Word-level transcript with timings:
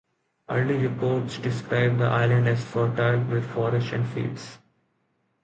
Early 0.49 0.87
reports 0.87 1.37
describes 1.37 1.99
the 1.99 2.05
island 2.07 2.47
as 2.47 2.65
fertile, 2.65 3.19
with 3.25 3.45
forest 3.51 3.93
and 3.93 4.07
fields. 4.09 4.57